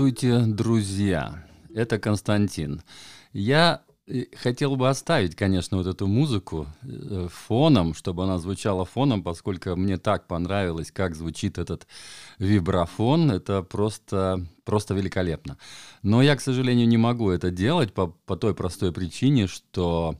Здравствуйте, 0.00 0.46
друзья! 0.46 1.44
Это 1.74 1.98
Константин. 1.98 2.80
Я 3.34 3.82
э, 4.06 4.24
хотел 4.34 4.76
бы 4.76 4.88
оставить, 4.88 5.36
конечно, 5.36 5.76
вот 5.76 5.86
эту 5.86 6.06
музыку 6.06 6.66
э, 6.80 7.28
фоном, 7.30 7.92
чтобы 7.92 8.24
она 8.24 8.38
звучала 8.38 8.86
фоном, 8.86 9.22
поскольку 9.22 9.76
мне 9.76 9.98
так 9.98 10.26
понравилось, 10.26 10.90
как 10.90 11.14
звучит 11.14 11.58
этот 11.58 11.86
вибрафон. 12.38 13.30
Это 13.30 13.62
просто, 13.62 14.46
просто 14.64 14.94
великолепно. 14.94 15.58
Но 16.02 16.22
я, 16.22 16.34
к 16.34 16.40
сожалению, 16.40 16.88
не 16.88 16.96
могу 16.96 17.28
это 17.28 17.50
делать 17.50 17.92
по, 17.92 18.06
по 18.06 18.36
той 18.36 18.54
простой 18.54 18.92
причине, 18.92 19.48
что 19.48 20.16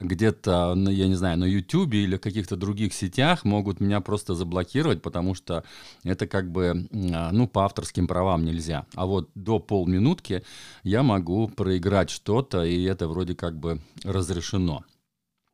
где-то, 0.00 0.74
я 0.76 1.06
не 1.06 1.14
знаю, 1.14 1.38
на 1.38 1.44
YouTube 1.44 1.94
или 1.94 2.16
каких-то 2.16 2.56
других 2.56 2.92
сетях 2.92 3.44
могут 3.44 3.80
меня 3.80 4.00
просто 4.00 4.34
заблокировать, 4.34 5.02
потому 5.02 5.34
что 5.34 5.64
это 6.02 6.26
как 6.26 6.50
бы, 6.50 6.88
а, 7.12 7.30
ну, 7.32 7.46
по 7.46 7.64
авторским 7.64 8.06
правам 8.06 8.44
нельзя. 8.44 8.86
А 8.94 9.06
вот 9.06 9.30
до 9.34 9.58
полминутки 9.58 10.42
я 10.82 11.02
могу 11.02 11.48
проиграть 11.48 12.10
что-то, 12.10 12.64
и 12.64 12.82
это 12.84 13.08
вроде 13.08 13.34
как 13.34 13.58
бы 13.58 13.80
разрешено. 14.04 14.84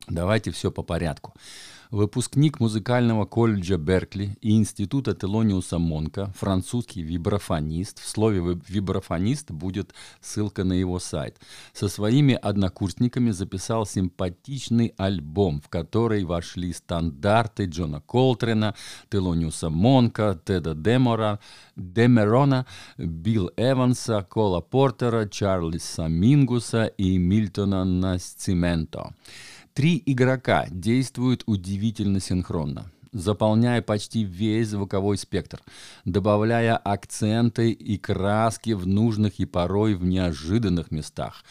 Давайте 0.09 0.51
все 0.51 0.71
по 0.71 0.83
порядку 0.83 1.35
выпускник 1.91 2.61
музыкального 2.61 3.25
колледжа 3.25 3.77
Беркли 3.77 4.37
и 4.41 4.57
института 4.57 5.15
Телониуса 5.15 5.79
Монка, 5.79 6.33
французский 6.37 7.03
вибрафонист. 7.03 7.99
В 7.99 8.09
слове 8.09 8.59
«вибрафонист» 8.69 9.51
будет 9.51 9.93
ссылка 10.21 10.65
на 10.65 10.73
его 10.73 10.99
сайт. 10.99 11.39
Со 11.73 11.89
своими 11.89 12.35
однокурсниками 12.35 13.31
записал 13.31 13.87
симпатичный 13.87 14.95
альбом, 14.97 15.61
в 15.61 15.69
который 15.69 16.25
вошли 16.25 16.73
стандарты 16.73 17.65
Джона 17.65 18.01
Колтрена, 18.01 18.75
Телониуса 19.11 19.71
Монка, 19.71 20.41
Теда 20.45 20.75
Демора, 20.75 21.41
Демерона, 21.77 22.67
Билл 22.99 23.51
Эванса, 23.57 24.23
Кола 24.23 24.61
Портера, 24.61 25.29
Чарльза 25.29 26.07
Мингуса 26.07 26.87
и 26.87 27.19
Мильтона 27.19 27.85
Насцименто. 27.85 29.15
Три 29.75 30.03
игрока 30.05 30.67
действуют 30.69 31.45
удивительно 31.47 32.19
синхронно, 32.19 32.91
заполняя 33.13 33.81
почти 33.81 34.25
весь 34.25 34.69
звуковой 34.69 35.17
спектр, 35.17 35.61
добавляя 36.05 36.77
акценты 36.77 37.71
и 37.71 37.97
краски 37.97 38.73
в 38.73 38.89
нужных 38.89 39.39
и 39.39 39.45
порой 39.45 39.95
в 39.95 40.05
неожиданных 40.05 40.91
местах. 40.91 41.45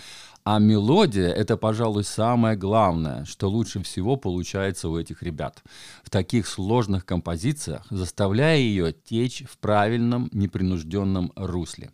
А 0.44 0.60
мелодия— 0.60 1.30
это, 1.34 1.56
пожалуй, 1.56 2.04
самое 2.04 2.58
главное, 2.58 3.24
что 3.24 3.50
лучше 3.50 3.82
всего 3.84 4.18
получается 4.18 4.90
у 4.90 4.98
этих 4.98 5.24
ребят. 5.24 5.64
В 6.04 6.10
таких 6.10 6.46
сложных 6.46 7.06
композициях, 7.06 7.86
заставляя 7.90 8.58
ее 8.58 8.92
течь 8.92 9.44
в 9.50 9.58
правильном, 9.60 10.30
непринужденном 10.34 11.32
русле. 11.38 11.92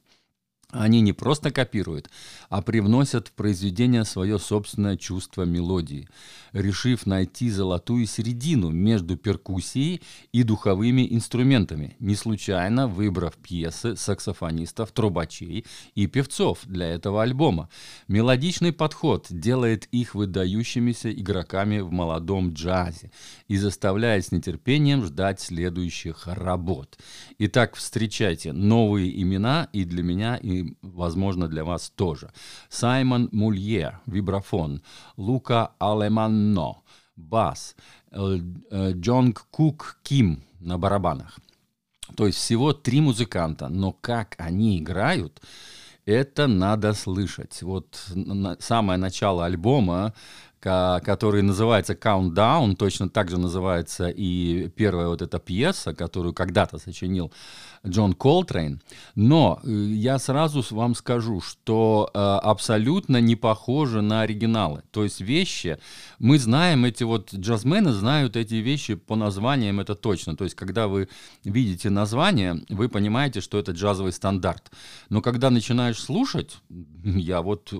Они 0.78 1.00
не 1.00 1.14
просто 1.14 1.52
копируют, 1.52 2.09
а 2.50 2.62
привносят 2.62 3.30
в 3.30 3.31
произведение 3.31 4.04
свое 4.04 4.38
собственное 4.38 4.98
чувство 4.98 5.44
мелодии, 5.44 6.10
решив 6.52 7.05
найти 7.05 7.49
золотую 7.49 8.05
середину 8.08 8.70
между 8.72 9.16
перкуссией 9.16 10.02
и 10.33 10.44
духовыми 10.44 11.08
инструментами, 11.10 11.95
не 11.99 12.16
случайно 12.16 12.88
выбрав 12.88 13.36
пьесы 13.36 13.95
саксофонистов, 13.95 14.92
трубачей 14.92 15.66
и 15.95 16.08
певцов 16.08 16.60
для 16.66 16.88
этого 16.88 17.23
альбома. 17.23 17.70
Мелодичный 18.10 18.73
подход 18.73 19.28
делает 19.30 19.86
их 19.92 20.14
выдающимися 20.14 21.10
игроками 21.11 21.80
в 21.80 21.92
молодом 21.92 22.52
джазе 22.54 23.11
и 23.48 23.55
заставляет 23.55 24.26
с 24.26 24.32
нетерпением 24.33 25.05
ждать 25.05 25.39
следующих 25.39 26.28
работ. 26.28 26.98
Итак, 27.39 27.76
встречайте 27.76 28.52
новые 28.52 29.22
имена 29.22 29.70
и 29.72 29.86
для 29.86 30.04
меня, 30.04 30.36
и 30.36 30.64
возможно, 30.81 31.48
для 31.48 31.64
вас 31.64 31.89
тоже. 31.89 32.31
Саймон 32.70 33.30
Мулье, 33.31 33.99
вибрафон, 34.05 34.81
Лука 35.17 35.71
Алеманно, 35.80 36.77
бас, 37.15 37.76
э, 38.11 38.39
Джонг 38.92 39.48
Кук 39.52 39.99
Ким 40.04 40.43
на 40.59 40.77
барабанах. 40.77 41.39
То 42.15 42.27
есть 42.27 42.37
всего 42.37 42.73
три 42.73 43.02
музыканта, 43.02 43.67
но 43.67 43.92
как 43.92 44.36
они 44.37 44.77
играют, 44.77 45.42
это 46.05 46.48
надо 46.48 46.93
слышать. 46.93 47.61
Вот 47.64 47.99
самое 48.59 48.99
начало 48.99 49.45
альбома 49.45 50.14
который 50.65 51.43
называется 51.43 51.93
Countdown, 51.93 52.76
точно 52.76 53.08
так 53.08 53.30
же 53.30 53.37
называется 53.37 54.09
и 54.09 54.67
первая 54.70 55.08
вот 55.08 55.21
эта 55.21 55.37
пьеса, 55.37 55.93
которую 55.93 56.33
когда-то 56.33 56.80
сочинил 56.80 57.31
Джон 57.87 58.14
Колтрейн. 58.14 58.81
Но 59.15 59.59
э, 59.64 59.70
я 59.70 60.17
сразу 60.20 60.65
вам 60.71 60.95
скажу, 60.95 61.42
что 61.42 62.09
э, 62.14 62.20
абсолютно 62.20 63.21
не 63.21 63.36
похоже 63.36 64.02
на 64.02 64.21
оригиналы. 64.21 64.81
То 64.92 65.04
есть 65.04 65.21
вещи, 65.21 65.77
мы 66.20 66.39
знаем 66.39 66.86
эти 66.86 67.04
вот, 67.04 67.33
джазмены 67.33 67.92
знают 67.92 68.36
эти 68.36 68.55
вещи 68.55 68.95
по 68.95 69.15
названиям, 69.15 69.80
это 69.80 69.95
точно. 69.95 70.36
То 70.36 70.45
есть 70.45 70.55
когда 70.55 70.87
вы 70.87 71.09
видите 71.43 71.89
название, 71.89 72.64
вы 72.70 72.89
понимаете, 72.89 73.42
что 73.42 73.59
это 73.59 73.71
джазовый 73.71 74.14
стандарт. 74.14 74.71
Но 75.09 75.21
когда 75.21 75.49
начинаешь 75.49 75.99
слушать, 75.99 76.58
я 77.04 77.42
вот 77.42 77.71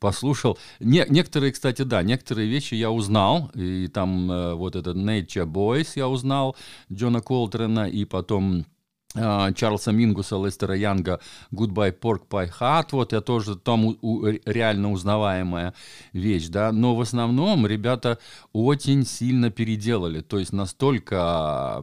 послушал, 0.00 0.58
не, 0.80 1.06
некоторые, 1.08 1.52
кстати, 1.52 1.82
да, 1.82 2.02
некоторые 2.02 2.23
вещи 2.30 2.74
я 2.74 2.90
узнал, 2.90 3.50
и 3.54 3.88
там 3.88 4.30
э, 4.30 4.54
вот 4.54 4.76
этот 4.76 4.96
Nature 4.96 5.46
Boys 5.46 5.92
я 5.96 6.08
узнал, 6.08 6.56
Джона 6.92 7.20
Колтрена, 7.20 7.88
и 7.88 8.04
потом 8.04 8.66
Чарльза 9.14 9.92
Мингуса, 9.92 10.36
Лестера 10.36 10.74
Янга 10.74 11.20
«Goodbye 11.52 11.96
Pork 11.96 12.22
Pie 12.28 12.50
Hat», 12.58 12.88
вот 12.90 13.12
я 13.12 13.20
тоже 13.20 13.54
там 13.54 13.84
у, 13.84 13.96
у, 14.02 14.26
реально 14.44 14.90
узнаваемая 14.90 15.72
вещь, 16.12 16.48
да, 16.48 16.72
но 16.72 16.96
в 16.96 17.00
основном 17.00 17.64
ребята 17.66 18.18
очень 18.52 19.06
сильно 19.06 19.50
переделали, 19.50 20.20
то 20.20 20.38
есть 20.38 20.52
настолько 20.52 21.80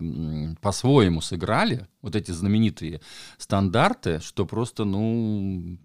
по-своему 0.62 1.22
сыграли 1.22 1.88
вот 2.02 2.18
эти 2.18 2.32
знаменитые 2.32 3.00
стандарты, 3.38 4.20
что 4.20 4.46
просто, 4.46 4.84
ну, 4.84 5.78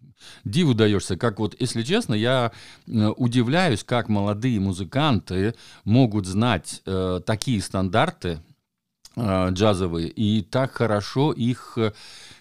диву 0.45 0.75
даешься, 0.75 1.17
как 1.17 1.39
вот, 1.39 1.55
если 1.61 1.83
честно, 1.83 2.15
я 2.15 2.51
удивляюсь, 2.87 3.85
как 3.85 4.09
молодые 4.09 4.59
музыканты 4.59 5.55
могут 5.85 6.27
знать 6.27 6.83
э, 6.87 7.21
такие 7.25 7.61
стандарты, 7.63 8.41
Э, 8.41 8.56
джазовые, 9.19 10.09
и 10.09 10.43
так 10.43 10.73
хорошо 10.73 11.33
их, 11.33 11.73
э, 11.77 11.93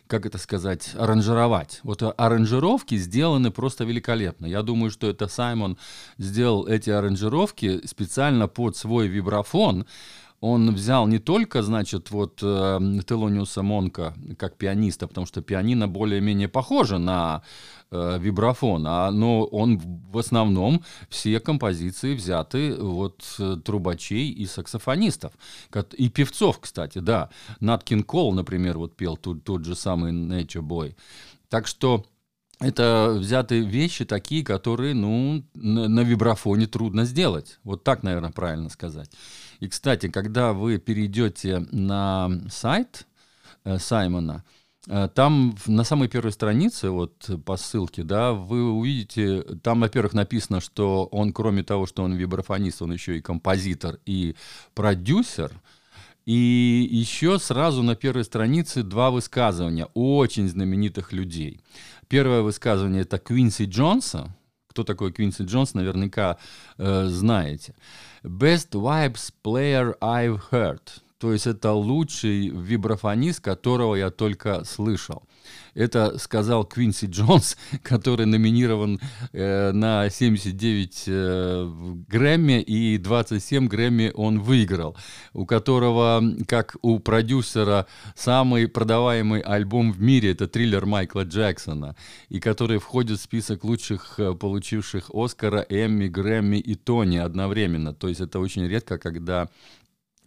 как 0.08 0.26
это 0.26 0.38
сказать, 0.38 0.92
аранжировать. 0.96 1.80
Вот 1.84 2.04
аранжировки 2.18 2.96
сделаны 2.98 3.52
просто 3.52 3.86
великолепно. 3.86 4.46
Я 4.46 4.62
думаю, 4.62 4.92
что 4.92 5.08
это 5.08 5.28
Саймон 5.28 5.78
сделал 6.18 6.68
эти 6.68 6.90
аранжировки 6.90 7.86
специально 7.88 8.48
под 8.48 8.76
свой 8.76 9.08
вибрафон, 9.08 9.86
он 10.42 10.74
взял 10.74 11.08
не 11.08 11.20
только, 11.20 11.64
значит, 11.64 12.12
вот 12.12 12.40
э, 12.44 12.80
Телониуса 13.08 13.64
Монка 13.64 14.14
как 14.38 14.58
пианиста, 14.58 15.08
потому 15.08 15.26
что 15.26 15.42
пианино 15.42 15.88
более-менее 15.88 16.48
похоже 16.48 16.98
на 16.98 17.42
э, 17.92 18.18
вибрафон, 18.20 18.86
а, 18.88 19.12
но 19.12 19.46
он 19.46 19.80
в 19.80 20.18
основном 20.18 20.84
все 21.10 21.40
композиции 21.40 22.16
взяты 22.16 22.76
вот 22.76 23.26
э, 23.40 23.58
трубачей 23.64 24.30
и 24.30 24.46
саксофонистов, 24.46 25.34
и 25.94 26.10
певцов, 26.10 26.60
кстати, 26.60 27.00
да. 27.00 27.30
Наткин 27.60 28.04
Кол, 28.04 28.34
например, 28.34 28.78
вот 28.78 28.96
пел 28.96 29.18
тот, 29.18 29.44
тот 29.44 29.66
же 29.66 29.76
самый 29.76 30.12
Nature 30.12 30.62
Boy. 30.62 30.96
Так 31.50 31.68
что 31.68 32.06
это 32.60 33.16
взяты 33.18 33.60
вещи 33.60 34.06
такие, 34.06 34.44
которые, 34.44 34.94
ну, 34.94 35.44
на, 35.54 35.88
на 35.88 36.00
вибрафоне 36.02 36.68
трудно 36.68 37.06
сделать. 37.06 37.60
Вот 37.64 37.84
так, 37.84 38.04
наверное, 38.04 38.32
правильно 38.32 38.70
сказать. 38.70 39.12
И, 39.60 39.68
кстати, 39.68 40.08
когда 40.10 40.54
вы 40.54 40.78
перейдете 40.78 41.60
на 41.72 42.30
сайт 42.50 43.08
э, 43.66 43.78
Саймона, 43.78 44.44
э, 44.88 45.10
там 45.14 45.58
на 45.66 45.84
самой 45.84 46.08
первой 46.08 46.32
странице, 46.32 46.90
вот 46.90 47.30
по 47.46 47.58
ссылке, 47.58 48.04
да, 48.04 48.32
вы 48.32 48.72
увидите, 48.72 49.42
там, 49.62 49.82
во-первых, 49.82 50.14
написано, 50.14 50.62
что 50.62 51.06
он, 51.06 51.34
кроме 51.34 51.64
того, 51.64 51.86
что 51.86 52.04
он 52.04 52.14
вибрафонист, 52.14 52.82
он 52.82 52.94
еще 52.94 53.18
и 53.18 53.22
композитор 53.22 54.00
и 54.06 54.36
продюсер– 54.74 55.52
И 56.26 56.88
еще 56.92 57.38
сразу 57.38 57.84
на 57.84 57.96
первой 57.96 58.24
странице 58.24 58.82
два 58.82 59.12
высказывания 59.12 59.88
очень 59.94 60.50
знаменитых 60.50 61.14
людей. 61.14 61.60
Первое 62.08 62.42
высказывание 62.42 63.02
это 63.02 63.18
Квинси 63.18 63.66
Джонса. 63.66 64.36
Кто 64.68 64.84
такой 64.84 65.12
Квинси 65.12 65.44
Джонс, 65.44 65.74
наверняка 65.74 66.38
э, 66.78 67.06
знаете. 67.08 67.76
Best 68.24 68.72
vibes 68.72 69.32
player 69.44 69.98
I've 70.00 70.42
heard. 70.52 70.82
То 71.18 71.32
есть 71.32 71.48
это 71.48 71.72
лучший 71.72 72.50
вибрафонист, 72.50 73.42
которого 73.42 73.96
я 73.96 74.12
только 74.12 74.64
слышал. 74.66 75.24
Это 75.74 76.18
сказал 76.18 76.66
Квинси 76.66 77.08
Джонс, 77.08 77.58
который 77.84 78.26
номинирован 78.26 79.00
э, 79.34 79.72
на 79.72 80.10
79 80.10 81.04
э, 81.08 81.72
Грэмми, 82.08 82.62
и 82.62 82.98
27 82.98 83.68
Грэмми 83.68 84.12
он 84.16 84.40
выиграл, 84.40 84.96
у 85.34 85.46
которого, 85.46 86.24
как 86.48 86.76
у 86.82 87.00
продюсера, 87.00 87.88
самый 88.16 88.68
продаваемый 88.68 89.42
альбом 89.42 89.92
в 89.92 90.02
мире— 90.02 90.32
это 90.34 90.48
триллер 90.48 90.86
Майкла 90.86 91.24
Джексона, 91.24 91.96
и 92.30 92.40
который 92.40 92.80
входит 92.80 93.20
в 93.20 93.24
список 93.24 93.64
лучших 93.64 94.20
э, 94.20 94.34
получивших 94.34 95.12
Оскара, 95.14 95.66
Эмми, 95.70 96.08
Грэмми 96.08 96.58
и 96.58 96.76
Тони 96.76 97.18
одновременно. 97.18 97.94
То 97.94 98.08
есть 98.08 98.22
это 98.22 98.40
очень 98.40 98.68
редко, 98.68 98.98
когда 98.98 99.50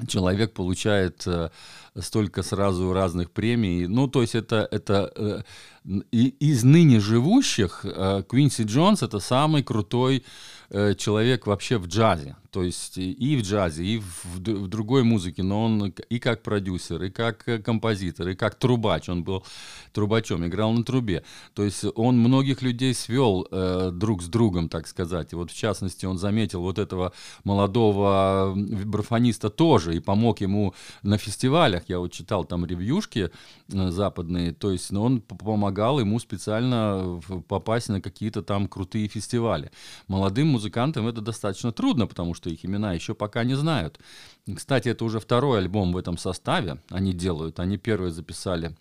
человек 0.07 0.53
получает 0.53 1.27
э, 1.27 1.51
столько 1.99 2.43
сразу 2.43 2.93
разных 2.93 3.31
премий. 3.31 3.87
Ну, 3.87 4.07
то 4.07 4.23
есть 4.23 4.35
это, 4.35 4.69
это 4.71 5.13
э, 5.17 5.43
из 6.11 6.65
ныне 6.65 7.01
живущих 7.01 7.81
э, 7.85 8.23
Квинси 8.29 8.63
Джонс 8.63 9.03
это 9.03 9.19
самый 9.19 9.63
крутой 9.63 10.25
э, 10.71 10.95
человек 10.95 11.47
вообще 11.47 11.79
в 11.79 11.87
джазе. 11.87 12.37
То 12.51 12.63
есть 12.63 12.97
и 12.97 13.37
в 13.37 13.43
джазе, 13.43 13.85
и 13.85 13.99
в, 13.99 14.25
в 14.37 14.69
другой 14.69 15.03
музыке, 15.03 15.43
но 15.43 15.65
он 15.65 15.89
и 15.91 16.19
как 16.19 16.43
продюсер, 16.43 17.03
и 17.03 17.11
как 17.11 17.47
э, 17.47 17.59
композитор, 17.59 18.29
и 18.29 18.35
как 18.35 18.55
трубач. 18.55 19.09
Он 19.11 19.23
был 19.23 19.45
трубачом, 19.93 20.47
играл 20.47 20.73
на 20.73 20.83
трубе. 20.83 21.25
То 21.55 21.63
есть 21.63 21.85
он 21.95 22.19
многих 22.19 22.63
людей 22.63 22.95
свел 22.95 23.47
э, 23.51 23.91
друг 23.93 24.23
с 24.23 24.29
другом, 24.29 24.71
так 24.71 24.87
сказать. 24.87 25.33
И 25.33 25.37
вот 25.37 25.51
в 25.51 25.57
частности 25.57 26.07
он 26.07 26.19
заметил 26.19 26.63
вот 26.63 26.79
этого 26.79 27.13
молодого 27.45 28.55
вибрафониста 28.57 29.51
тоже 29.51 29.97
и 29.97 30.01
помог 30.01 30.41
ему 30.41 30.75
на 31.03 31.19
фестивалях. 31.19 31.83
Я 31.89 31.99
вот 31.99 32.13
читал 32.13 32.45
там 32.45 32.65
ревьюшки 32.65 33.31
э, 33.71 33.91
западные. 33.91 34.53
То 34.53 34.73
есть 34.73 34.91
ну, 34.91 35.03
он 35.03 35.21
помогал 35.21 36.01
ему 36.01 36.19
специально 36.19 37.21
попасть 37.47 37.91
на 37.91 38.01
какие-то 38.01 38.43
там 38.43 38.69
крутые 38.69 39.07
фестивали. 39.09 39.71
Молодым 40.07 40.58
музыкантам 40.59 41.07
это 41.07 41.21
достаточно 41.21 41.71
трудно, 41.73 42.07
потому 42.07 42.35
что 42.35 42.51
их 42.51 42.65
имена 42.65 42.93
еще 42.93 43.15
пока 43.15 43.45
не 43.45 43.55
знают. 43.55 44.01
Кстати, 44.57 44.89
это 44.89 45.05
уже 45.05 45.21
второй 45.21 45.59
альбом 45.59 45.93
в 45.93 45.97
этом 45.97 46.19
составе 46.19 46.79
они 46.91 47.13
делают. 47.13 47.61
Они 47.61 47.79
первый 47.79 48.11
записали 48.11 48.77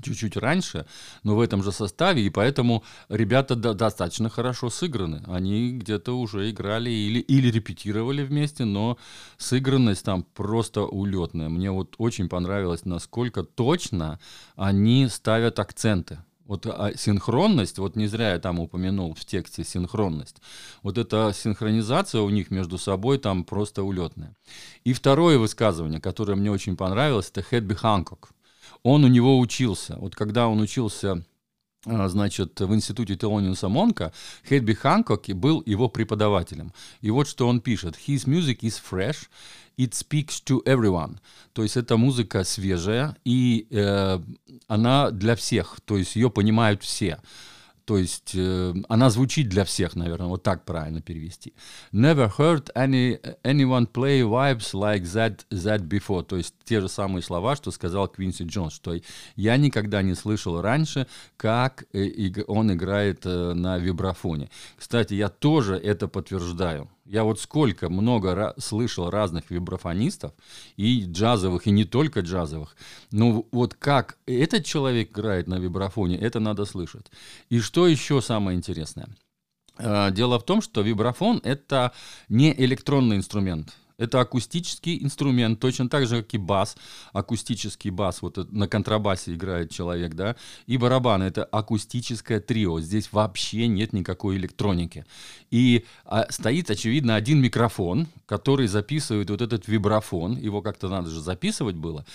чуть-чуть 0.00 0.36
раньше, 0.36 0.86
но 1.24 1.34
в 1.34 1.40
этом 1.40 1.62
же 1.64 1.72
составе, 1.72 2.22
и 2.22 2.30
поэтому 2.30 2.84
ребята 3.08 3.56
до- 3.56 3.74
достаточно 3.74 4.28
хорошо 4.28 4.70
сыграны. 4.70 5.22
Они 5.26 5.72
где-то 5.72 6.16
уже 6.16 6.50
играли 6.50 6.90
или, 6.90 7.18
или 7.18 7.50
репетировали 7.50 8.22
вместе, 8.22 8.64
но 8.64 8.96
сыгранность 9.38 10.04
там 10.04 10.22
просто 10.22 10.82
улетная. 10.82 11.48
Мне 11.48 11.70
вот 11.72 11.94
очень 11.98 12.28
понравилось, 12.28 12.84
насколько 12.84 13.42
точно 13.42 14.20
они 14.56 15.08
ставят 15.08 15.58
акценты. 15.58 16.18
Вот 16.48 16.66
а 16.66 16.94
синхронность, 16.96 17.78
вот 17.78 17.94
не 17.94 18.06
зря 18.06 18.32
я 18.32 18.38
там 18.38 18.58
упомянул 18.58 19.14
в 19.14 19.22
тексте 19.26 19.64
синхронность. 19.64 20.38
Вот 20.82 20.96
эта 20.96 21.32
синхронизация 21.34 22.22
у 22.22 22.30
них 22.30 22.50
между 22.50 22.78
собой 22.78 23.18
там 23.18 23.44
просто 23.44 23.82
улетная. 23.82 24.34
И 24.82 24.94
второе 24.94 25.38
высказывание, 25.38 26.00
которое 26.00 26.36
мне 26.36 26.50
очень 26.50 26.74
понравилось, 26.74 27.28
это 27.28 27.42
Хэдби 27.42 27.74
Ханкок. 27.74 28.30
Он 28.82 29.04
у 29.04 29.08
него 29.08 29.38
учился. 29.38 29.96
Вот 29.98 30.16
когда 30.16 30.48
он 30.48 30.60
учился 30.60 31.22
значит, 32.08 32.60
в 32.60 32.74
институте 32.74 33.16
Телониуса 33.16 33.68
Монка, 33.68 34.12
Хэдби 34.48 34.74
Ханкок 34.74 35.28
был 35.28 35.62
его 35.66 35.88
преподавателем. 35.88 36.72
И 37.00 37.10
вот 37.10 37.28
что 37.28 37.48
он 37.48 37.60
пишет. 37.60 37.96
His 38.06 38.26
music 38.26 38.60
is 38.60 38.80
fresh, 38.80 39.28
it 39.76 39.92
speaks 39.92 40.42
to 40.44 40.62
everyone. 40.64 41.18
То 41.52 41.62
есть 41.62 41.76
эта 41.76 41.96
музыка 41.96 42.44
свежая, 42.44 43.16
и 43.24 43.66
э, 43.70 44.20
она 44.66 45.10
для 45.10 45.34
всех, 45.34 45.78
то 45.84 45.96
есть 45.96 46.16
ее 46.16 46.30
понимают 46.30 46.82
все. 46.82 47.18
То 47.88 47.96
есть 47.96 48.32
э, 48.34 48.74
она 48.90 49.08
звучит 49.08 49.48
для 49.48 49.64
всех, 49.64 49.96
наверное, 49.96 50.26
вот 50.26 50.42
так 50.42 50.66
правильно 50.66 51.00
перевести. 51.00 51.54
Never 51.90 52.30
heard 52.36 52.70
any, 52.74 53.18
anyone 53.42 53.90
play 53.90 54.20
vibes 54.20 54.74
like 54.74 55.04
that, 55.04 55.46
that 55.50 55.88
before. 55.88 56.22
То 56.22 56.36
есть 56.36 56.54
те 56.64 56.82
же 56.82 56.90
самые 56.90 57.22
слова, 57.22 57.56
что 57.56 57.70
сказал 57.70 58.06
Квинси 58.08 58.42
Джонс, 58.42 58.74
что 58.74 58.94
я 59.36 59.56
никогда 59.56 60.02
не 60.02 60.14
слышал 60.14 60.60
раньше, 60.60 61.06
как 61.38 61.86
э, 61.94 62.30
он 62.46 62.70
играет 62.74 63.24
э, 63.24 63.54
на 63.54 63.78
вибрафоне. 63.78 64.50
Кстати, 64.76 65.14
я 65.14 65.30
тоже 65.30 65.76
это 65.76 66.08
подтверждаю. 66.08 66.90
Я 67.08 67.24
вот 67.24 67.40
сколько 67.40 67.88
много 67.88 68.34
ra- 68.34 68.60
слышал 68.60 69.08
разных 69.08 69.50
вибрафонистов, 69.50 70.32
и 70.76 71.06
джазовых, 71.06 71.66
и 71.66 71.70
не 71.70 71.84
только 71.84 72.20
джазовых. 72.20 72.76
Ну 73.10 73.48
вот 73.50 73.74
как 73.74 74.18
этот 74.26 74.66
человек 74.66 75.10
играет 75.10 75.46
на 75.46 75.58
вибрафоне, 75.58 76.18
это 76.18 76.38
надо 76.38 76.66
слышать. 76.66 77.06
И 77.48 77.60
что 77.60 77.88
еще 77.88 78.20
самое 78.20 78.58
интересное? 78.58 79.08
Э, 79.78 80.10
дело 80.10 80.38
в 80.38 80.44
том, 80.44 80.60
что 80.60 80.82
вибрафон 80.82 81.40
это 81.44 81.92
не 82.28 82.52
электронный 82.52 83.16
инструмент. 83.16 83.74
Это 83.98 84.20
акустический 84.20 85.02
инструмент, 85.02 85.58
точно 85.58 85.88
так 85.88 86.06
же, 86.06 86.22
как 86.22 86.32
и 86.32 86.38
бас, 86.38 86.76
акустический 87.12 87.90
бас, 87.90 88.22
вот 88.22 88.52
на 88.52 88.68
контрабасе 88.68 89.34
играет 89.34 89.72
человек, 89.72 90.14
да, 90.14 90.36
и 90.66 90.76
барабаны, 90.76 91.24
это 91.24 91.42
акустическое 91.42 92.38
трио, 92.38 92.80
здесь 92.80 93.08
вообще 93.10 93.66
нет 93.66 93.92
никакой 93.92 94.36
электроники. 94.36 95.04
И 95.50 95.84
а, 96.04 96.26
стоит, 96.30 96.70
очевидно, 96.70 97.16
один 97.16 97.40
микрофон, 97.40 98.06
который 98.26 98.68
записывает 98.68 99.30
вот 99.30 99.42
этот 99.42 99.66
вибрафон, 99.66 100.36
его 100.36 100.62
как-то 100.62 100.88
надо 100.88 101.10
же 101.10 101.20
записывать 101.20 101.74
было, 101.74 102.06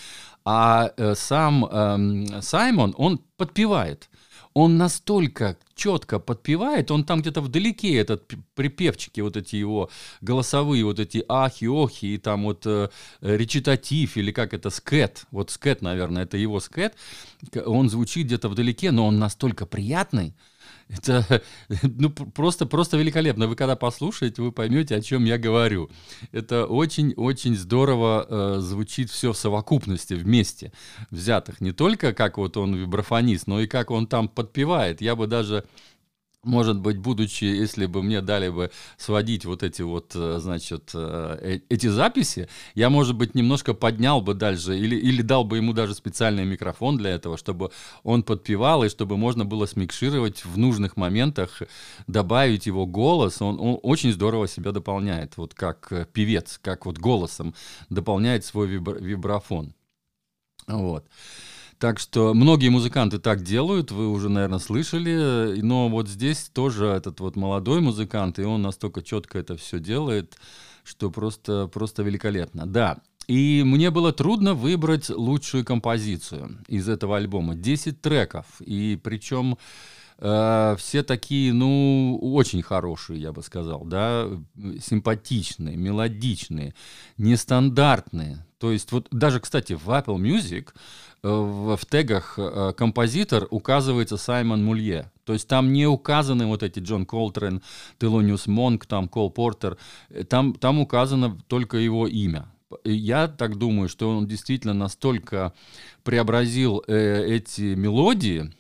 а 0.45 0.91
э, 0.95 1.15
сам 1.15 1.65
э, 1.65 2.41
Саймон, 2.41 2.93
он 2.97 3.19
подпевает 3.35 4.09
он 4.53 4.77
настолько 4.77 5.57
четко 5.75 6.19
подпевает, 6.19 6.91
он 6.91 7.03
там 7.03 7.21
где-то 7.21 7.41
вдалеке, 7.41 7.95
этот 7.97 8.31
припевчики, 8.55 9.21
вот 9.21 9.35
эти 9.37 9.55
его 9.55 9.89
голосовые, 10.21 10.85
вот 10.85 10.99
эти 10.99 11.23
ахи, 11.27 11.65
охи, 11.65 12.15
и 12.15 12.17
там 12.17 12.43
вот 12.43 12.65
э, 12.65 12.89
речитатив, 13.21 14.17
или 14.17 14.31
как 14.31 14.53
это, 14.53 14.69
скет, 14.69 15.25
вот 15.31 15.49
скет, 15.49 15.81
наверное, 15.81 16.23
это 16.23 16.37
его 16.37 16.59
скет, 16.59 16.95
он 17.65 17.89
звучит 17.89 18.27
где-то 18.27 18.49
вдалеке, 18.49 18.91
но 18.91 19.07
он 19.07 19.17
настолько 19.17 19.65
приятный, 19.65 20.35
это 20.89 21.41
ну, 21.83 22.09
просто, 22.09 22.65
просто 22.65 22.97
великолепно. 22.97 23.47
Вы 23.47 23.55
когда 23.55 23.75
послушаете, 23.75 24.41
вы 24.41 24.51
поймете, 24.51 24.95
о 24.95 25.01
чем 25.01 25.25
я 25.25 25.37
говорю. 25.37 25.89
Это 26.31 26.65
очень-очень 26.65 27.55
здорово 27.55 28.27
э, 28.29 28.59
звучит 28.59 29.09
все 29.09 29.33
в 29.33 29.37
совокупности, 29.37 30.13
вместе 30.13 30.71
взятых. 31.09 31.61
Не 31.61 31.71
только 31.71 32.13
как 32.13 32.37
вот 32.37 32.57
он 32.57 32.75
вибрафонист, 32.75 33.47
но 33.47 33.59
и 33.59 33.67
как 33.67 33.91
он 33.91 34.07
там 34.07 34.27
подпевает. 34.27 35.01
Я 35.01 35.15
бы 35.15 35.27
даже 35.27 35.65
может 36.43 36.79
быть, 36.79 36.97
будучи, 36.97 37.45
если 37.45 37.85
бы 37.85 38.03
мне 38.03 38.21
дали 38.21 38.49
бы 38.49 38.71
сводить 38.97 39.45
вот 39.45 39.63
эти 39.63 39.81
вот, 39.81 40.11
э, 40.15 40.39
значит, 40.39 40.91
э, 40.93 41.37
э, 41.41 41.59
эти 41.69 41.87
записи, 41.87 42.49
я, 42.75 42.89
может 42.89 43.15
быть, 43.15 43.33
немножко 43.33 43.73
поднял 43.73 44.21
бы 44.21 44.33
дальше 44.33 44.77
или, 44.77 44.95
или 44.95 45.21
дал 45.21 45.45
бы 45.45 45.57
ему 45.57 45.73
даже 45.73 45.95
специальный 45.95 46.45
микрофон 46.45 46.97
для 46.97 47.11
этого, 47.11 47.37
чтобы 47.37 47.71
он 48.03 48.23
подпевал 48.23 48.83
и 48.83 48.89
чтобы 48.89 49.17
можно 49.17 49.45
было 49.45 49.65
смикшировать 49.65 50.43
в 50.43 50.57
нужных 50.57 50.97
моментах, 50.97 51.61
добавить 52.07 52.65
его 52.65 52.85
голос. 52.85 53.41
Он, 53.41 53.59
он 53.59 53.79
очень 53.81 54.11
здорово 54.11 54.47
себя 54.47 54.71
дополняет, 54.71 55.37
вот 55.37 55.53
как 55.53 56.09
певец, 56.11 56.59
как 56.61 56.85
вот 56.85 56.97
голосом 56.97 57.55
дополняет 57.89 58.43
свой 58.43 58.67
вибра- 58.67 59.01
вибрафон. 59.01 59.73
Вот. 60.67 61.05
Так 61.79 61.99
что 61.99 62.33
многие 62.33 62.69
музыканты 62.69 63.19
так 63.19 63.43
делают, 63.43 63.91
вы 63.91 64.09
уже, 64.09 64.29
наверное, 64.29 64.59
слышали, 64.59 65.59
но 65.61 65.89
вот 65.89 66.07
здесь 66.07 66.49
тоже 66.53 66.85
этот 66.87 67.19
вот 67.19 67.35
молодой 67.35 67.81
музыкант, 67.81 68.39
и 68.39 68.43
он 68.43 68.61
настолько 68.61 69.01
четко 69.01 69.39
это 69.39 69.57
все 69.57 69.79
делает, 69.79 70.37
что 70.83 71.09
просто, 71.09 71.67
просто 71.67 72.03
великолепно. 72.03 72.65
Да, 72.65 72.99
и 73.27 73.63
мне 73.65 73.91
было 73.91 74.11
трудно 74.11 74.53
выбрать 74.53 75.09
лучшую 75.09 75.65
композицию 75.65 76.59
из 76.67 76.89
этого 76.89 77.17
альбома. 77.17 77.55
10 77.55 78.01
треков, 78.01 78.45
и 78.59 78.99
причем 79.01 79.57
э, 80.19 80.75
все 80.77 81.03
такие, 81.03 81.53
ну, 81.53 82.19
очень 82.21 82.61
хорошие, 82.61 83.21
я 83.21 83.31
бы 83.31 83.43
сказал, 83.43 83.85
да, 83.85 84.27
симпатичные, 84.81 85.77
мелодичные, 85.77 86.73
нестандартные. 87.17 88.45
То 88.59 88.71
есть 88.71 88.91
вот 88.91 89.07
даже, 89.11 89.39
кстати, 89.39 89.73
в 89.73 89.89
Apple 89.89 90.17
Music 90.17 90.69
Э, 91.25 91.29
в, 91.29 91.85
тегах 91.85 92.37
э, 92.37 92.73
композитор 92.75 93.47
указывается 93.49 94.17
Саймон 94.17 94.63
Мулье. 94.63 95.09
То 95.23 95.31
есть 95.31 95.47
там 95.47 95.71
не 95.71 95.87
указаны 95.87 96.47
вот 96.47 96.63
эти 96.63 96.79
Джон 96.79 97.05
Колтрен, 97.05 97.61
Телониус 97.97 98.47
Монк, 98.47 98.85
там 98.85 99.07
Кол 99.07 99.31
Портер. 99.31 99.77
Там, 100.27 100.53
там 100.53 100.79
указано 100.79 101.39
только 101.47 101.77
его 101.77 102.07
имя. 102.07 102.47
Я 102.83 103.27
так 103.27 103.57
думаю, 103.57 103.89
что 103.89 104.09
он 104.09 104.27
действительно 104.27 104.73
настолько 104.73 105.53
преобразил 106.03 106.83
э, 106.87 107.25
эти 107.25 107.75
мелодии, 107.75 108.51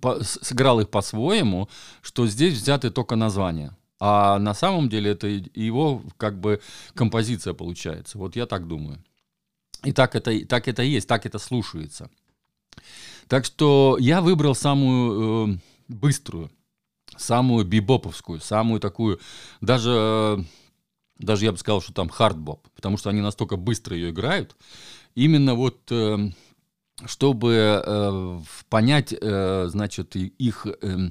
по, 0.00 0.22
сыграл 0.22 0.80
их 0.80 0.90
по-своему, 0.90 1.68
что 2.02 2.26
здесь 2.26 2.54
взяты 2.54 2.90
только 2.90 3.16
названия. 3.16 3.76
А 4.00 4.38
на 4.38 4.54
самом 4.54 4.88
деле 4.88 5.12
это 5.12 5.26
его 5.28 6.02
как 6.16 6.40
бы 6.40 6.60
композиция 6.94 7.54
получается. 7.54 8.18
Вот 8.18 8.36
я 8.36 8.46
так 8.46 8.66
думаю. 8.66 9.02
И 9.84 9.92
так 9.92 10.14
это, 10.16 10.46
так 10.46 10.68
это 10.68 10.82
есть, 10.82 11.06
так 11.08 11.26
это 11.26 11.38
слушается. 11.38 12.10
Так 13.28 13.44
что 13.44 13.96
я 14.00 14.20
выбрал 14.20 14.54
самую 14.54 15.54
э, 15.54 15.58
быструю, 15.88 16.50
самую 17.16 17.64
бибоповскую, 17.64 18.40
самую 18.40 18.80
такую, 18.80 19.20
даже, 19.60 19.90
э, 19.90 20.44
даже 21.18 21.44
я 21.44 21.52
бы 21.52 21.58
сказал, 21.58 21.80
что 21.80 21.92
там 21.92 22.08
хардбоп, 22.08 22.66
потому 22.74 22.96
что 22.96 23.10
они 23.10 23.20
настолько 23.20 23.56
быстро 23.56 23.96
ее 23.96 24.10
играют. 24.10 24.56
Именно 25.14 25.54
вот 25.54 25.80
э, 25.90 26.30
чтобы 27.06 27.82
э, 27.84 28.40
понять, 28.68 29.14
э, 29.18 29.66
значит, 29.68 30.16
их... 30.16 30.66
Э, 30.82 31.10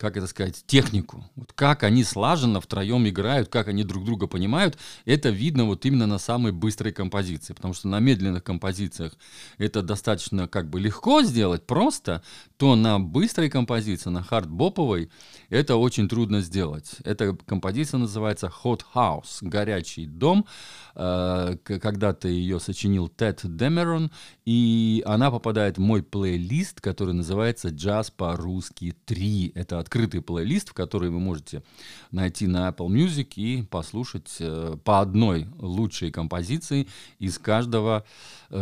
как 0.00 0.16
это 0.16 0.26
сказать, 0.26 0.64
технику. 0.66 1.30
Вот 1.36 1.52
как 1.52 1.82
они 1.82 2.04
слаженно 2.04 2.62
втроем 2.62 3.06
играют, 3.06 3.50
как 3.50 3.68
они 3.68 3.84
друг 3.84 4.06
друга 4.06 4.26
понимают, 4.26 4.78
это 5.04 5.28
видно 5.28 5.66
вот 5.66 5.84
именно 5.84 6.06
на 6.06 6.16
самой 6.18 6.52
быстрой 6.52 6.92
композиции. 6.92 7.52
Потому 7.52 7.74
что 7.74 7.86
на 7.88 8.00
медленных 8.00 8.42
композициях 8.42 9.12
это 9.58 9.82
достаточно 9.82 10.48
как 10.48 10.70
бы 10.70 10.80
легко 10.80 11.22
сделать, 11.22 11.66
просто, 11.66 12.22
то 12.56 12.76
на 12.76 12.98
быстрой 12.98 13.50
композиции, 13.50 14.08
на 14.08 14.22
хардбоповой, 14.22 15.10
это 15.50 15.76
очень 15.76 16.08
трудно 16.08 16.40
сделать. 16.40 16.96
Эта 17.04 17.36
композиция 17.36 17.98
называется 17.98 18.50
Hot 18.64 18.80
House, 18.94 19.38
горячий 19.42 20.06
дом. 20.06 20.46
Э, 20.94 21.56
когда-то 21.62 22.26
ее 22.26 22.58
сочинил 22.58 23.08
Тед 23.08 23.40
Демерон, 23.44 24.10
и 24.50 25.02
она 25.06 25.30
попадает 25.30 25.78
в 25.78 25.80
мой 25.80 26.02
плейлист, 26.02 26.80
который 26.80 27.14
называется 27.14 27.68
«Джаз 27.68 28.10
по-русски 28.10 28.96
3». 29.06 29.52
Это 29.54 29.78
от 29.78 29.90
открытый 29.90 30.22
плейлист, 30.22 30.68
в 30.68 30.72
который 30.72 31.10
вы 31.10 31.18
можете 31.18 31.64
найти 32.12 32.46
на 32.46 32.68
Apple 32.68 32.86
Music 32.86 33.34
и 33.34 33.62
послушать 33.62 34.36
э, 34.38 34.76
по 34.84 35.00
одной 35.00 35.48
лучшей 35.58 36.12
композиции 36.12 36.86
из 37.18 37.38
каждого 37.38 38.04
э, 38.50 38.56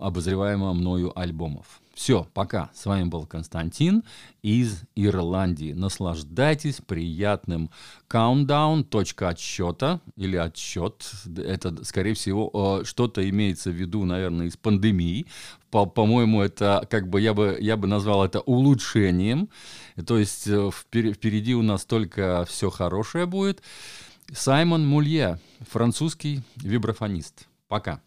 обозреваемого 0.00 0.72
мною 0.72 1.18
альбомов. 1.18 1.81
Все, 1.94 2.26
пока. 2.32 2.70
С 2.74 2.86
вами 2.86 3.04
был 3.04 3.26
Константин 3.26 4.02
из 4.42 4.82
Ирландии. 4.94 5.72
Наслаждайтесь 5.72 6.80
приятным 6.86 7.70
countdown, 8.08 8.84
точка 8.84 9.28
отсчета 9.28 10.00
или 10.16 10.36
отсчет. 10.36 11.04
Это, 11.36 11.84
скорее 11.84 12.14
всего, 12.14 12.80
э, 12.80 12.84
что-то 12.84 13.28
имеется 13.28 13.70
в 13.70 13.74
виду, 13.74 14.04
наверное, 14.04 14.46
из 14.46 14.56
пандемии. 14.56 15.26
По- 15.70 15.86
по-моему, 15.86 16.40
это 16.40 16.86
как 16.90 17.08
бы 17.08 17.20
я 17.20 17.34
бы 17.34 17.58
я 17.60 17.76
бы 17.76 17.86
назвал 17.86 18.24
это 18.24 18.40
улучшением. 18.40 19.50
То 20.06 20.18
есть 20.18 20.46
э, 20.46 20.70
впереди 20.72 21.54
у 21.54 21.62
нас 21.62 21.84
только 21.84 22.46
все 22.48 22.70
хорошее 22.70 23.26
будет. 23.26 23.62
Саймон 24.32 24.86
Мулье, 24.86 25.38
французский 25.60 26.40
вибрафонист. 26.56 27.48
Пока. 27.68 28.00